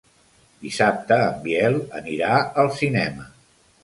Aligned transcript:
Dissabte 0.61 1.17
en 1.25 1.35
Biel 1.43 1.77
anirà 1.99 2.31
al 2.63 2.73
cinema. 2.79 3.27